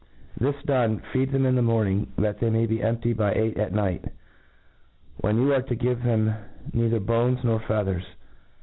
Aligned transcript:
This 0.39 0.55
done, 0.65 0.99
feed 1.13 1.31
them 1.31 1.45
in 1.45 1.53
the 1.53 1.61
morning, 1.61 2.11
that 2.17 2.39
they 2.39 2.49
may 2.49 2.65
be 2.65 2.81
empty 2.81 3.13
by 3.13 3.33
eight 3.35 3.57
at 3.59 3.71
night, 3.71 4.03
when 5.17 5.37
you 5.39 5.53
are 5.53 5.61
to 5.61 5.75
give 5.75 6.03
neither 6.73 6.99
bones 6.99 7.37
nor 7.43 7.59
feathers. 7.59 8.05